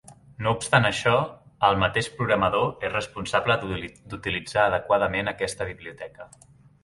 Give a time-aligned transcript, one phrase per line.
[0.45, 1.11] No obstant això,
[1.67, 6.29] el mateix programador és responsable d'utilitzar adequadament aquesta biblioteca.